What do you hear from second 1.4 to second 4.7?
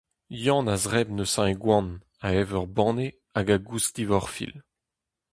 e goan, a ev ur banne hag a gousk divorfil.